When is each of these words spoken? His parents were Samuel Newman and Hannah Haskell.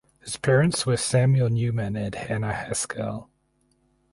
His 0.19 0.35
parents 0.35 0.87
were 0.87 0.97
Samuel 0.97 1.49
Newman 1.51 1.95
and 1.95 2.15
Hannah 2.15 2.53
Haskell. 2.53 3.29